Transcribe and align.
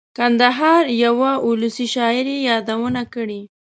کندهار 0.17 0.83
یوه 1.03 1.31
اولسي 1.45 1.85
شاعر 1.93 2.25
یې 2.33 2.39
یادونه 2.49 3.01
کړې. 3.13 3.41